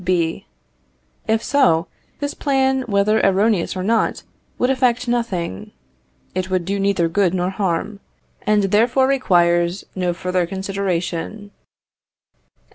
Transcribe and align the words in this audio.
B. 0.03 0.47
If 1.27 1.43
so, 1.43 1.85
this 2.21 2.33
plan, 2.33 2.81
whether 2.87 3.19
erroneous 3.21 3.75
or 3.75 3.83
not, 3.83 4.23
would 4.57 4.71
effect 4.71 5.07
nothing; 5.07 5.73
it 6.33 6.49
would 6.49 6.65
do 6.65 6.79
neither 6.79 7.07
good 7.07 7.35
nor 7.35 7.51
harm, 7.51 7.99
and 8.41 8.63
therefore 8.63 9.05
requires 9.05 9.83
no 9.95 10.11
further 10.15 10.47
consideration. 10.47 11.51